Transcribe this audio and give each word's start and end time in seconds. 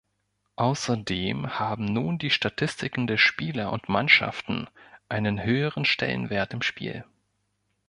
Außerdem 0.55 1.59
haben 1.59 1.85
nun 1.85 2.17
die 2.17 2.31
Statistiken 2.31 3.05
der 3.05 3.19
Spieler 3.19 3.71
und 3.71 3.87
Mannschaften 3.87 4.67
einen 5.09 5.43
höheren 5.43 5.85
Stellenwert 5.85 6.53
im 6.55 6.63
Spiel. 6.63 7.05